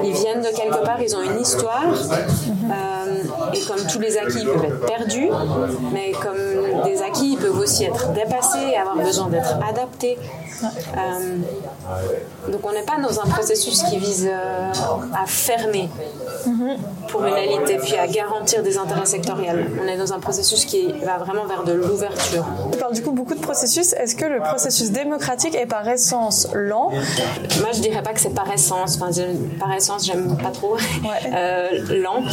[0.03, 1.85] Ils viennent de quelque part, ils ont une histoire.
[3.56, 5.30] Et comme tous les acquis, peuvent être perdus,
[5.94, 10.18] mais comme des acquis, ils peuvent aussi être dépassés et avoir besoin d'être adaptés.
[12.50, 15.89] donc on n'est pas dans un processus qui vise à fermer
[17.10, 19.68] pour une élite et puis à garantir des intérêts sectoriels.
[19.82, 22.46] On est dans un processus qui va vraiment vers de l'ouverture.
[22.72, 23.94] Tu parles du coup beaucoup de processus.
[23.94, 26.91] Est-ce que le processus démocratique est par essence lent?
[26.91, 29.00] Moi, je dirais pas que c'est par essence.
[29.00, 29.10] Enfin,
[29.60, 30.78] par essence, j'aime pas trop
[31.34, 32.24] euh, lent,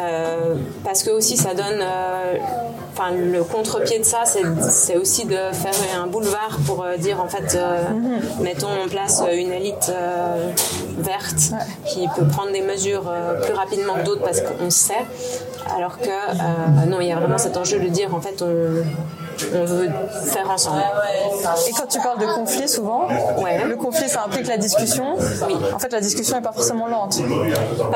[0.00, 1.80] euh, parce que aussi ça donne.
[1.80, 2.34] Euh,
[2.92, 7.58] enfin, le contre-pied de ça, c'est aussi de faire un boulevard pour dire en fait,
[7.92, 8.20] mhm.
[8.42, 9.92] mettons en place une élite
[10.98, 11.52] verte
[11.86, 15.04] qui peut prendre des mesures plus rapidement que d'autres parce qu'on sait,
[15.76, 18.82] alors que non, il y a vraiment cet enjeu de dire en fait on
[19.54, 19.88] on veut
[20.24, 20.82] faire ensemble.
[21.68, 25.16] Et quand tu parles de conflit, souvent, le conflit, ça implique la discussion.
[25.46, 25.54] Oui.
[25.74, 27.18] En fait, la discussion n'est pas forcément lente.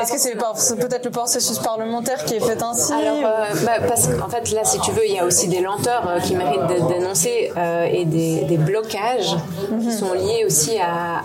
[0.01, 0.35] Est-ce que c'est
[0.75, 4.63] peut-être le processus parlementaire qui est fait ainsi Alors, euh, bah, parce qu'en fait, là,
[4.63, 7.85] si tu veux, il y a aussi des lenteurs euh, qui méritent d'être dénoncées euh,
[7.91, 9.35] et des, blocages
[9.67, 9.91] qui mhm.
[9.91, 11.21] sont liés aussi à,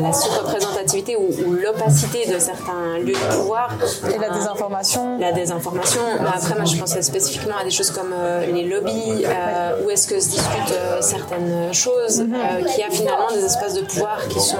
[0.00, 3.70] la surreprésentativité ou, l'opacité de certains lieux de pouvoir.
[4.12, 5.18] Et la désinformation.
[5.18, 6.00] La désinformation.
[6.20, 8.14] Après, moi, je pensais spécifiquement à des choses comme
[8.52, 9.24] les lobbies.
[9.50, 12.34] Euh, où est-ce que se discutent euh, certaines choses, mhm.
[12.34, 14.56] euh, qui a finalement des espaces de pouvoir qui sont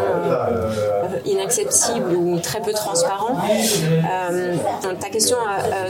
[1.24, 3.36] inaccessibles ou très peu transparents.
[5.00, 5.36] ta question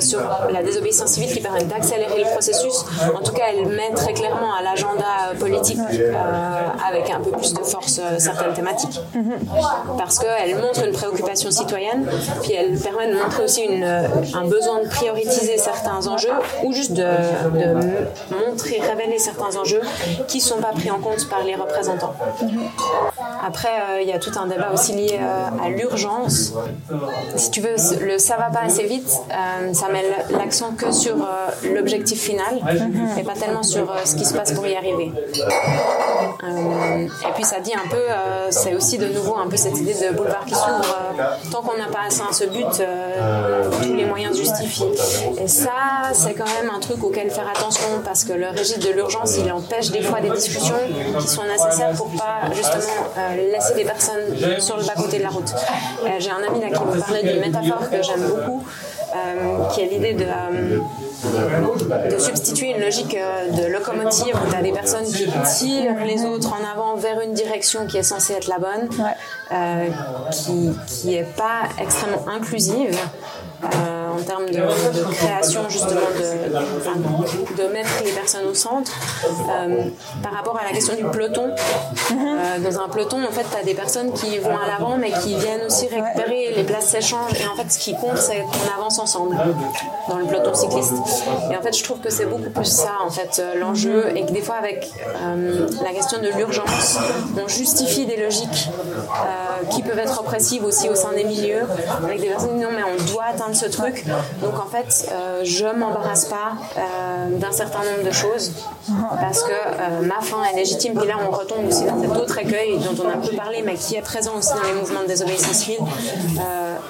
[0.00, 0.20] sur
[0.52, 2.84] la désobéissance civile qui permet d'accélérer le processus,
[3.14, 5.78] en tout cas, elle met très clairement à l'agenda politique
[6.86, 9.00] avec un peu plus de force certaines thématiques.
[9.14, 9.38] Mhm.
[9.98, 12.06] Parce qu'elle montre une préoccupation citoyenne,
[12.42, 16.32] puis elle permet de montrer aussi une, un besoin de prioriser certains enjeux
[16.64, 17.74] ou juste de, de
[18.34, 19.82] montrer révéler certains enjeux
[20.28, 22.14] qui ne sont pas pris en compte par les représentants.
[23.46, 26.52] Après, euh, il y a tout un débat aussi lié euh, à l'urgence.
[27.36, 31.16] Si tu veux, le ça va pas assez vite, euh, ça met l'accent que sur
[31.74, 32.60] l'objectif final
[33.18, 35.12] et pas tellement sur ce qui se passe pour y arriver.
[36.42, 38.02] et puis ça dit un peu,
[38.50, 40.96] c'est aussi de nouveau un peu cette idée de boulevard qui s'ouvre.
[41.50, 42.82] tant qu'on n'a pas atteint ce but,
[43.82, 44.84] tous les moyens justifient.
[45.40, 48.90] Et ça, c'est quand même un truc auquel faire attention parce que le régime de
[48.92, 50.74] l'urgence, il empêche des fois des discussions
[51.18, 55.30] qui sont nécessaires pour pas justement euh, laisser des personnes sur le bas-côté de la
[55.30, 55.52] route.
[56.04, 58.64] Euh, j'ai un ami là qui me parlait d'une métaphore que j'aime beaucoup,
[59.14, 60.26] euh, qui est l'idée de,
[62.10, 66.50] de substituer une logique de locomotive où tu as des personnes qui tirent les autres
[66.52, 68.88] en avant vers une direction qui est censée être la bonne,
[70.32, 72.98] qui, qui est pas extrêmement inclusive.
[73.62, 78.90] Euh, en termes de, création justement de, de, mettre les personnes au centre.
[79.24, 79.84] Euh,
[80.22, 83.62] par rapport à la question du peloton, euh, dans un peloton, en fait, tu as
[83.62, 87.46] des personnes qui vont à l'avant mais qui viennent aussi récupérer les places s'échangent et
[87.46, 89.36] en fait, ce qui compte, c'est qu'on avance ensemble
[90.08, 90.94] dans le peloton cycliste.
[91.50, 94.32] Et en fait, je trouve que c'est beaucoup plus ça, en fait, l'enjeu et que
[94.32, 94.90] des fois, avec
[95.82, 96.98] la question de l'urgence,
[97.36, 98.70] on justifie des logiques
[99.70, 101.62] qui peuvent être oppressives aussi au sein des milieux,
[102.02, 104.04] avec des personnes qui disent non, mais on doit atteindre ce truc.
[104.42, 108.52] Donc en fait, euh, je m'embarrasse pas euh, d'un certain nombre de choses
[109.20, 110.94] parce que euh, ma fin est légitime.
[110.94, 113.62] Puis là, on retombe aussi dans cet autre écueil dont on a un peu parlé,
[113.62, 115.84] mais qui est présent aussi dans les mouvements de désobéissance civile.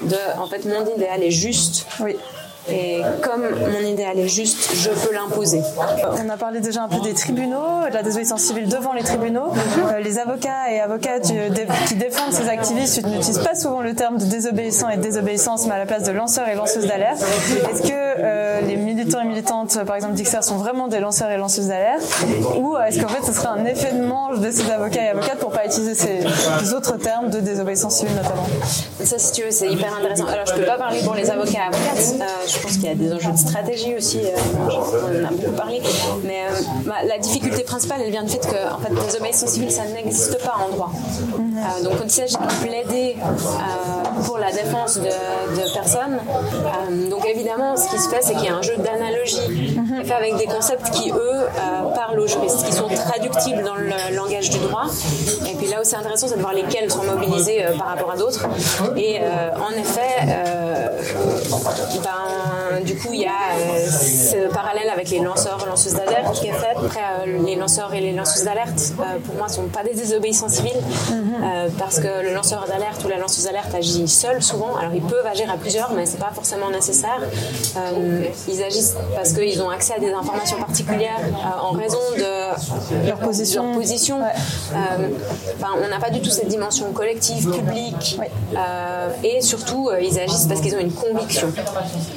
[0.03, 1.87] de, en fait, mon idéal est juste.
[2.01, 2.16] Oui.
[2.70, 5.62] Et comme mon idéal est juste, je peux l'imposer.
[6.24, 9.52] On a parlé déjà un peu des tribunaux, de la désobéissance civile devant les tribunaux.
[9.92, 11.33] Euh, les avocats et avocates
[11.87, 15.74] qui défendent ces activistes n'utilisent pas souvent le terme de désobéissant et de désobéissance, mais
[15.74, 17.22] à la place de lanceurs et lanceuses d'alerte.
[17.72, 21.37] Est-ce que euh, les militants et militantes, par exemple d'XR, sont vraiment des lanceurs et
[21.37, 22.02] lanceuses d'alerte?
[22.59, 25.38] Ou est-ce qu'en fait ce serait un effet de manche de ces avocats et avocates
[25.38, 28.46] pour pas utiliser ces autres termes de désobéissance civile notamment?
[29.02, 30.26] Ça, si tu veux, c'est hyper intéressant.
[30.26, 32.14] Alors, je peux pas parler pour les avocats et avocates.
[32.20, 35.31] Euh, je pense qu'il y a des enjeux de stratégie aussi, euh, on en a
[35.31, 35.81] beaucoup parlé.
[36.25, 39.70] Mais euh, bah, la difficulté principale, elle vient du fait que en fait, désobéissance civile,
[39.70, 40.92] ça n'existe pas en droit.
[40.92, 43.16] Euh, donc quand il s'agit de plaider
[44.25, 46.18] pour la défense de, personnes,
[47.11, 50.37] donc évidemment, ce qui se fait, c'est qu'il y a un jeu d'analogie fait avec
[50.37, 51.46] des concepts qui, eux,
[51.94, 54.87] parlent aux juristes, qui sont traductibles dans le langage du droit.
[55.49, 58.16] Et puis là où c'est intéressant, c'est de voir lesquels sont mobilisés par rapport à
[58.16, 58.46] d'autres.
[58.96, 60.27] Et en effet,
[62.03, 62.50] ben,
[62.85, 63.30] du coup, il y a
[63.90, 66.76] ce parallèle avec les lanceurs, lanceuses d'alerte qui est fait.
[66.76, 68.92] Après, les lanceurs et les lanceuses d'alerte,
[69.24, 70.80] pour moi, sont pas des désobéissants civils
[71.11, 71.70] mhm.
[71.78, 74.76] parce que le lanceur d'alerte ou la lanceuse d'alerte agit seul souvent.
[74.76, 77.20] Alors, ils peuvent agir à plusieurs, mais c'est pas forcément nécessaire.
[78.48, 81.20] ils agissent parce qu'ils ont accès à des informations particulières
[81.62, 82.39] en raison de
[83.07, 83.75] leur position.
[83.75, 84.19] position.
[84.73, 88.19] on n'a pas du tout cette dimension collective, publique,
[89.25, 91.53] et surtout, ils agissent parce qu'ils ont une conviction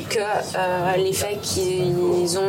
[0.09, 2.41] que euh, les faits qu'ils ont,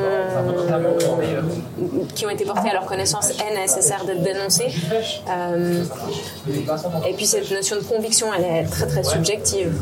[2.15, 4.73] qui ont été portés à leur connaissance est nécessaire d'être dénoncés.
[5.29, 5.85] Euh,
[7.09, 9.73] et puis cette notion de conviction, elle est très très subjective.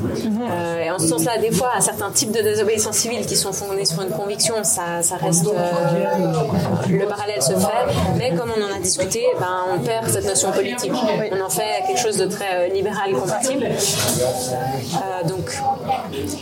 [0.50, 3.52] Euh, et en ce sens-là, des fois, à certains types de désobéissance civile qui sont
[3.52, 5.46] fondés sur une conviction, ça, ça reste
[6.88, 7.91] le parallèle se fait.
[8.16, 10.92] Mais comme on en a discuté, ben, on perd cette notion politique.
[11.32, 13.66] On en fait quelque chose de très libéral et compatible.
[15.28, 15.60] donc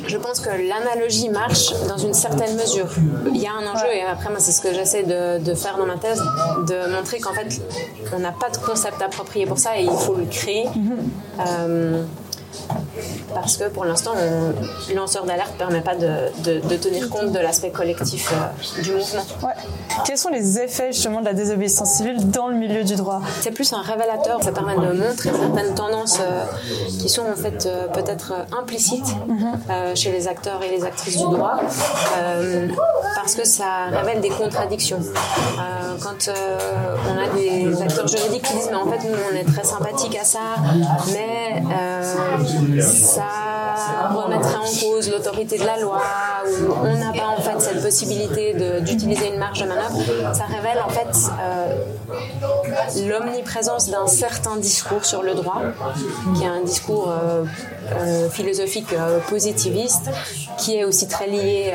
[0.06, 2.88] je pense que l'analogie marche dans une certaine mesure.
[3.32, 5.86] Il y a un enjeu, et après, moi, c'est ce que j'essaie de, faire dans
[5.86, 6.22] ma thèse,
[6.68, 7.60] de montrer qu'en fait,
[8.14, 10.64] on n'a pas de concept approprié pour ça et il faut le créer.
[10.64, 11.46] Mm-hmm.
[11.46, 12.02] Euh,
[13.34, 17.70] parce que pour l'instant, le lanceur d'alerte ne permet pas de, tenir compte de l'aspect
[17.70, 19.22] collectif euh, du mouvement.
[20.04, 23.20] Quels sont les effets justement de la désobéissance civile dans le milieu du droit?
[23.40, 26.44] C'est plus un révélateur, ça permet de montrer certaines tendances euh,
[27.00, 29.94] qui sont en fait euh, peut-être implicites mhm.
[29.96, 31.60] chez les acteurs et les actrices du droit,
[33.14, 35.00] parce que ça révèle des contradictions.
[36.02, 36.30] quand
[37.08, 40.16] on a des acteurs juridiques qui disent mais en fait nous on est très sympathiques
[40.16, 40.40] à ça,
[41.12, 41.62] mais
[42.80, 43.29] ça
[44.14, 46.00] remettrait en cause l'autorité de la loi,
[46.46, 49.98] ou on n'a pas en fait cette possibilité d'utiliser une marge de manœuvre,
[50.32, 55.60] ça révèle en fait euh, l'omniprésence d'un certain discours sur le droit,
[56.36, 57.44] qui est un discours euh,
[58.32, 58.94] philosophique
[59.28, 60.10] positiviste,
[60.58, 61.72] qui est aussi très lié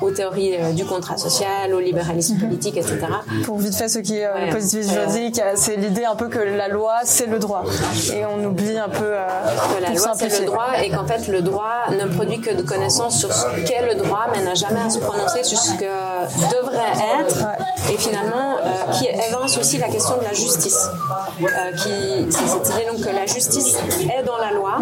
[0.00, 2.40] aux théories du contrat social, au libéralisme mhm.
[2.40, 2.98] politique, etc.
[3.44, 6.68] Pour vite fait, ce qui est le positivisme juridique, c'est l'idée un peu que la
[6.68, 7.64] loi, c'est le droit.
[8.14, 9.14] Et on oublie un peu
[9.74, 12.62] que la loi, c'est le droit et qu'en fait, le droit ne produit que de
[12.62, 16.54] connaissances sur ce qu'est le droit, mais n'a jamais à se prononcer sur ce que
[16.54, 17.46] devrait être.
[17.92, 20.88] Et finalement, euh, qui évince aussi la question de la justice.
[21.40, 24.78] Euh, qui, c'est cette idée donc que la justice est dans la loi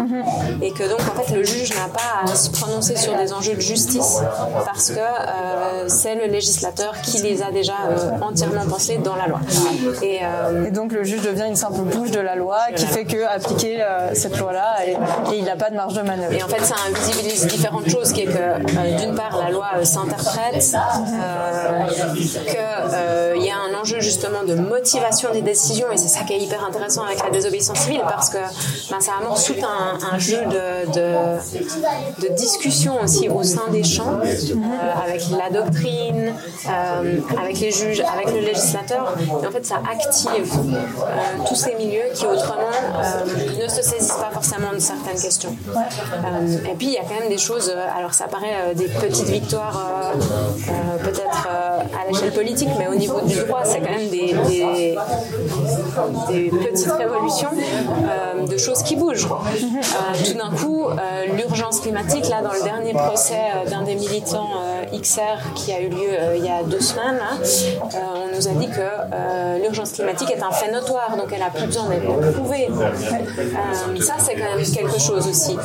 [0.61, 3.55] et que donc en fait le juge n'a pas à se prononcer sur des enjeux
[3.55, 4.19] de justice
[4.65, 7.73] parce que euh, c'est le législateur qui les a déjà
[8.21, 9.39] entièrement pensés dans la loi.
[10.01, 10.21] Et,
[10.65, 13.83] et, donc le juge devient une simple bouche de la loi qui fait que appliquer
[14.13, 16.33] cette loi-là et, et il n'a pas de marge de manœuvre.
[16.33, 19.67] Et en fait, ça invisibilise différentes choses, qui est que euh, d'une part, la loi
[19.77, 21.87] euh, s'interprète, euh,
[23.33, 26.39] qu'il y a un enjeu justement de motivation des décisions, et c'est ça qui est
[26.39, 28.37] hyper intéressant avec la désobéissance civile, parce que
[28.89, 30.56] ben, ça amorce tout un, jeu de,
[30.93, 34.19] de, discussion aussi au sein des champs,
[35.05, 36.33] avec la doctrine,
[37.41, 40.51] avec les juges, avec le législateur, et en fait, ça active
[41.47, 42.71] tous ces milieux qui autrement
[43.61, 45.55] ne se saisissent pas forcément de certaines questions.
[45.67, 48.73] Euh, et puis il y a quand même des choses, euh, alors ça paraît euh,
[48.73, 50.13] des petites victoires
[51.03, 54.33] peut-être à l'échelle politique, mais au niveau du droit, c'est quand même des,
[56.27, 57.49] des, petites révolutions
[58.49, 59.27] de choses qui bougent.
[59.27, 60.87] tout d'un coup,
[61.35, 64.61] l'urgence climatique, là dans le dernier procès d'un des militants
[64.93, 67.19] XR qui a eu lieu il y a deux semaines,
[67.93, 71.65] on nous a dit que l'urgence climatique est un fait notoire, donc elle a plus
[71.65, 72.67] besoin d'être prouvée.
[74.01, 75.57] ça, c'est quand même quelque chose aussi.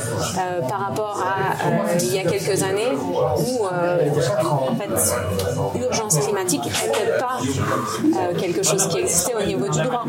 [0.53, 4.09] Euh, par rapport à euh, il y a quelques années où euh,
[4.45, 7.39] en fait l'urgence climatique n'était pas
[8.39, 10.05] quelque chose qui existait au niveau du droit.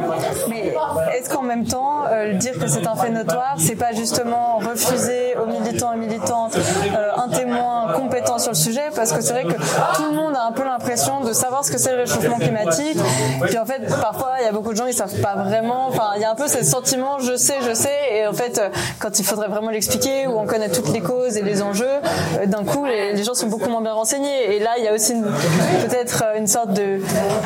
[0.50, 0.74] Mais
[1.16, 5.46] est-ce qu'en même temps dire que c'est un fait notoire, c'est pas justement refuser aux
[5.46, 6.58] militants et militantes
[7.16, 9.54] un témoin compétent sur le sujet parce que c'est vrai que
[9.96, 12.98] tout le monde a un peu l'impression de savoir ce que c'est le réchauffement climatique.
[13.46, 15.88] Puis en fait, parfois, il y a beaucoup de gens qui savent pas vraiment.
[15.88, 17.98] Enfin, il y a un peu ce sentiment, je sais, je sais.
[18.12, 18.62] Et en fait,
[19.00, 21.86] quand il faudrait vraiment l'expliquer, où on connaît toutes les causes et les enjeux,
[22.40, 24.56] euh, d'un coup, les, gens sont beaucoup moins bien renseignés.
[24.56, 25.14] Et là, il y a aussi
[25.88, 27.00] peut-être euh, une sorte de,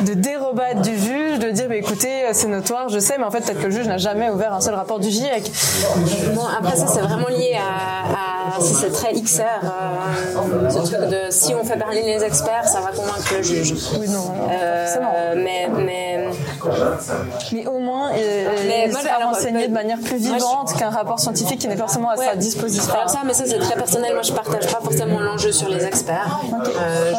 [0.04, 3.30] de dérobade du juge, de dire, bah, écoutez, euh, c'est notoire, je sais, mais en
[3.30, 5.50] fait, peut-être que le juge n'a jamais ouvert un seul rapport du GIEC.
[6.34, 9.42] Bon, après, ça, c'est vraiment lié à, si c'est très XR,
[10.70, 13.74] ce truc de si on fait parler les experts, ça va convaincre le juge.
[13.98, 14.32] Oui, non.
[15.36, 16.24] mais, mais
[17.52, 21.76] Mais au moins, il, sera renseigné de manière plus vivante qu'un rapport scientifique qui n'est
[21.76, 22.92] forcément à sa disposition.
[22.94, 24.14] Alors ça, mais ça c'est très personnel.
[24.14, 26.40] Moi, je partage pas forcément l'enjeu sur les experts.
[26.76, 27.12] Euh,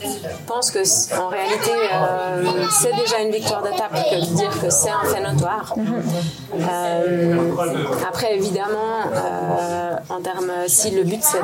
[0.00, 0.78] je pense que
[1.18, 2.42] en réalité, euh,
[2.80, 5.74] c'est déjà une victoire d'étape que de dire que c'est un fait notoire.
[6.54, 7.36] Euh,
[8.08, 9.02] après, évidemment,
[10.08, 11.42] en termes, si le but c'est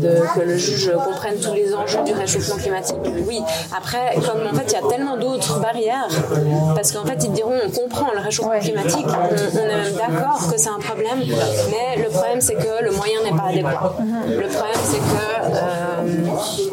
[0.00, 3.40] de, que le juge comprenne tous les enjeux du réchauffement climatique, oui.
[3.76, 6.08] Après, comme en fait, il y a tellement d'autres barrières,
[6.74, 10.58] parce qu'en fait, ils diront, on comprend le réchauffement climatique, on, est même d'accord que
[10.58, 11.18] c'est un problème,
[11.70, 13.96] mais le problème c'est que le moyen n'est pas adéquat.
[14.28, 15.31] Le problème c'est que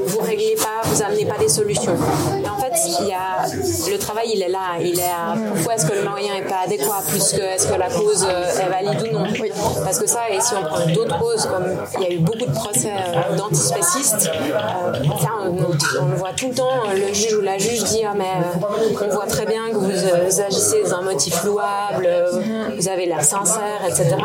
[0.08, 1.96] vous réglez pas, vous amenez pas des solutions.
[2.44, 3.46] Et en fait, il y a,
[3.92, 6.62] le travail il est là, il est à pourquoi est-ce que le moyen n'est pas
[6.66, 9.26] adéquat, plus que est-ce que la cause euh, est valide ou non?
[9.84, 11.66] Parce que ça, et si on prend d'autres causes, comme
[11.98, 16.56] il y a eu beaucoup de procès euh, d'antispécistes, ça on, le voit tout le
[16.56, 18.26] temps, le juge ou la juge dit ah mais
[19.02, 22.10] on voit très bien que vous agissez dans un motif louable,
[22.78, 24.16] vous avez l'air sincère, etc.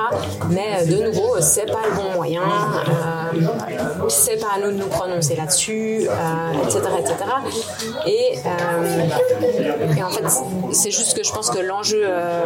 [0.51, 4.87] Mais de nouveau, c'est pas le bon moyen, euh, c'est pas à nous de nous
[4.87, 7.15] prononcer là-dessus, etc., euh, etc.
[8.07, 10.25] Et, euh, et, en fait,
[10.73, 12.43] c'est juste que je pense que l'enjeu, euh,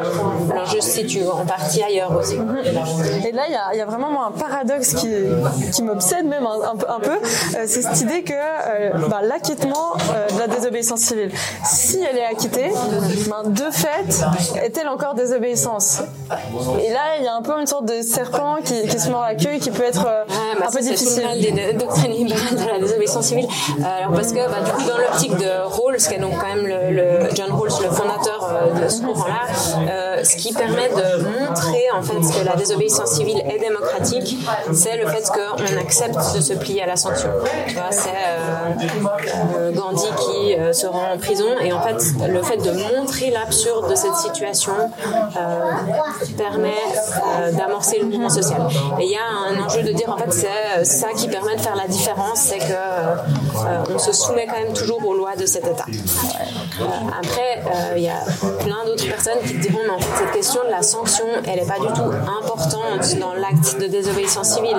[0.55, 2.35] l'enjeu se situe en partie ailleurs aussi.
[2.35, 5.09] Et là, il y, y a, vraiment un paradoxe qui,
[5.73, 7.19] qui m'obsède même un, un, peu,
[7.67, 9.95] c'est cette idée que bah, l'acquittement
[10.35, 11.31] de la désobéissance civile,
[11.65, 12.71] si elle est acquittée,
[13.29, 14.25] ben, de fait,
[14.63, 16.03] est-elle encore désobéissance?
[16.85, 19.23] Et là, il y a un peu une sorte de serpent qui, qui se mord
[19.23, 20.25] la queue et qui peut être euh,
[20.59, 21.23] bah un peu difficile.
[21.41, 23.47] C'est des doctrines libérales de la désobéissance civile.
[23.47, 26.55] Euh, alors parce que bah, du coup, dans l'optique de Rawls, qui est donc quand
[26.55, 31.78] même le, John Rawls, le fondateur euh, de ce courant-là, ce qui permet de montrer
[31.99, 34.37] en fait que la désobéissance civile est démocratique,
[34.73, 37.31] c'est le fait qu'on accepte de se plier à la sanction.
[37.69, 42.71] Tu vois, c'est Gandhi qui se rend en prison et en fait, le fait de
[42.71, 44.73] montrer l'absurde de cette situation
[46.37, 46.73] permet
[47.53, 48.63] d'amorcer le mouvement social.
[49.01, 51.61] Et il y a un enjeu de dire en fait c'est ça qui permet de
[51.61, 55.47] faire la différence, c'est que euh, on se soumet quand même toujours aux lois de
[55.47, 55.87] cet État.
[55.89, 56.85] Euh,
[57.19, 58.21] après, euh, il y a
[58.61, 61.67] plein d'autres personnes qui diront mais en fait cette question de la sanction, elle n'est
[61.67, 62.11] pas du tout
[62.41, 64.77] importante dans l'acte de désobéissance civile.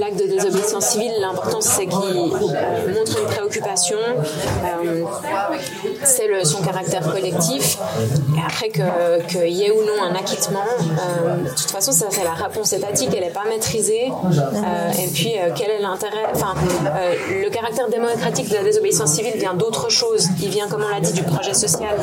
[0.00, 3.98] l'acte de désobéissance civile, l'important c'est qu'il montre une préoccupation,
[6.02, 7.78] c'est son caractère collectif,
[8.36, 10.64] et après qu'il y ait ou non un acquittement,
[11.44, 14.10] de toute façon ça c'est la réponse étatique, elle n'est pas maîtrisée.
[14.10, 16.54] Euh, et puis, euh, quel est l'intérêt Enfin,
[16.86, 20.28] euh, le caractère démocratique de la désobéissance civile vient d'autre chose.
[20.42, 21.96] Il vient, comme on l'a dit, du projet social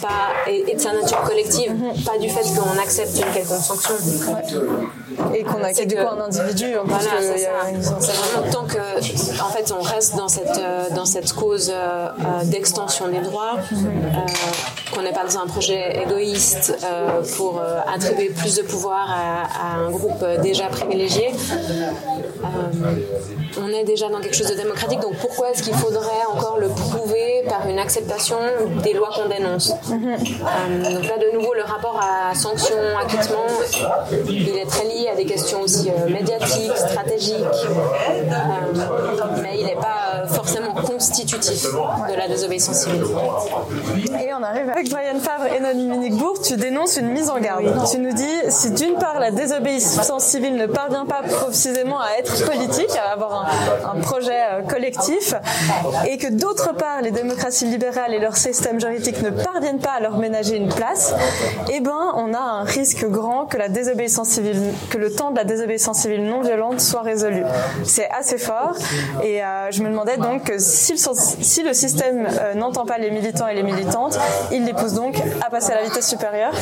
[0.00, 1.74] pas, et, de sa nature collective,
[2.04, 3.94] pas du fait qu'on accepte une quelconque sanction.
[5.34, 6.74] Et qu'on accepte du coup un individu.
[6.84, 7.10] Voilà,
[8.00, 10.60] c'est vraiment tant que, en fait, on reste dans cette,
[10.94, 11.72] dans cette cause
[12.44, 13.56] d'extension des droits,
[14.96, 16.74] qu'on n'est pas dans un projet égoïste
[17.36, 21.32] pour attribuer plus de pouvoir à, un groupe déjà privilégié.
[23.60, 26.68] on est déjà dans quelque chose de démocratique, donc pourquoi est-ce qu'il faudrait encore le
[26.68, 28.36] prouver par une acceptation
[28.82, 29.72] des lois qu'on dénonce?
[29.90, 33.46] Euh, donc là, de nouveau, le rapport à sanction, acquittement,
[34.28, 38.22] il est très lié à des questions aussi euh, médiatiques, stratégiques, euh,
[39.42, 43.04] mais il n'est pas forcément constitutif de la désobéissance civile.
[44.22, 47.64] Et on arrive avec Brian Favre et Dominique Bourg, tu dénonces une mise en garde.
[47.90, 52.44] Tu nous dis, si d'une part la désobéissance civile ne parvient pas précisément à être
[52.46, 53.48] politique, à avoir
[53.84, 55.34] un, projet collectif,
[56.06, 60.00] et que d'autre part les démocraties libérales et leur système juridique ne parviennent pas à
[60.00, 61.14] leur ménager une place,
[61.72, 65.36] eh ben, on a un risque grand que la désobéissance civile, que le temps de
[65.36, 67.42] la désobéissance civile non violente soit résolu.
[67.84, 68.74] C'est assez fort.
[69.22, 70.98] Et euh, je me demandais donc si le,
[71.40, 74.18] si le système euh, n'entend pas les militants et les militantes,
[74.52, 76.52] il les pousse donc à passer à la vitesse supérieure.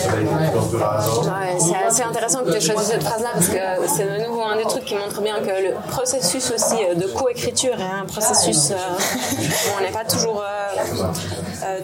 [1.58, 3.58] c'est assez intéressant que tu aies choisi cette phrase-là parce que
[3.96, 7.06] c'est de nouveau un des trucs qui montre bien que le processus aussi euh, de
[7.06, 10.42] coécriture est un processus où on n'est pas toujours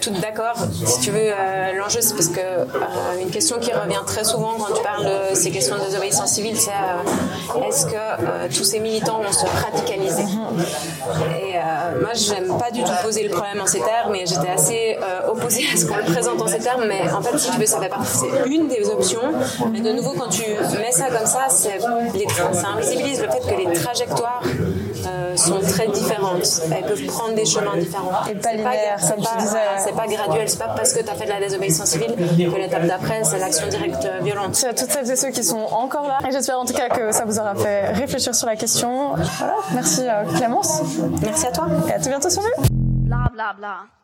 [0.01, 0.57] toutes d'accord.
[0.85, 4.55] Si tu veux, euh, l'enjeu, c'est parce que euh, une question qui revient très souvent
[4.59, 8.81] quand tu parles de ces questions de désobéissance civile, c'est euh, est-ce que tous ces
[8.81, 10.23] militants vont se radicaliser?
[10.23, 11.55] Et
[12.01, 15.65] moi, j'aime pas du tout poser le problème en ces termes, mais j'étais assez opposée
[15.73, 16.85] à ce qu'on le présente en ces termes.
[16.87, 19.33] Mais en fait, si tu veux, ça fait partie, c'est une des options.
[19.73, 20.43] Mais de nouveau, quand tu
[20.79, 21.71] mets ça comme ça, ça
[22.77, 24.43] invisibilise le fait que les trajectoires
[25.41, 26.61] sont très différentes.
[26.73, 28.27] Elles peuvent prendre des chemins différents.
[28.31, 29.59] Et pas linéaire, comme tu disais.
[29.79, 32.57] C'est pas graduel, c'est pas parce que tu as fait de la désobéissance civile que
[32.57, 34.55] l'étape d'après, c'est l'action directe violente.
[34.55, 36.19] C'est à toutes celles et ceux qui sont encore là.
[36.29, 39.15] Et j'espère en tout cas que ça vous aura fait réfléchir sur la question.
[39.15, 39.57] Voilà.
[39.75, 40.83] Merci euh, Clémence.
[41.23, 41.67] Merci à toi.
[41.89, 42.69] Et à tout bientôt sur nous.
[43.07, 44.00] Bla bla bla.